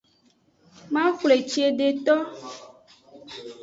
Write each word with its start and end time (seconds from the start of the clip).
Maxwle 0.93 1.35
cedeto. 1.51 2.15